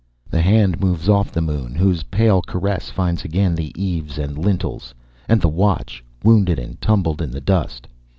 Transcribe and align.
The 0.31 0.41
hand 0.41 0.79
moves 0.81 1.07
off 1.07 1.31
the 1.31 1.43
moon 1.43 1.75
whose 1.75 2.01
pale 2.09 2.41
caress 2.41 2.89
finds 2.89 3.23
again 3.23 3.53
the 3.53 3.71
eaves 3.79 4.17
and 4.17 4.35
lintels, 4.35 4.95
and 5.29 5.39
the 5.39 5.47
watch, 5.47 6.03
wounded 6.23 6.57
and 6.57 6.81
tumbled 6.81 7.21
in 7.21 7.29
the 7.29 7.39
dust. 7.39 7.87